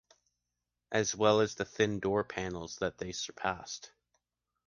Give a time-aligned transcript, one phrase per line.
[0.91, 3.91] As well as the thin door panels that they surpassed.